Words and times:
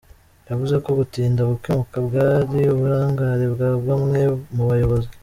Yavuze 0.49 0.75
ko 0.83 0.89
gutinda 0.99 1.41
gukemuka 1.51 1.95
bwari 2.07 2.59
uburangare 2.73 3.45
bwa 3.53 3.69
bamwe 3.87 4.19
mu 4.55 4.63
bayobozi. 4.69 5.09